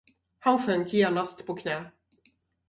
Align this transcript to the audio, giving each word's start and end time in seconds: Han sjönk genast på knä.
Han 0.39 0.59
sjönk 0.59 0.89
genast 0.93 1.45
på 1.47 1.55
knä. 1.55 1.91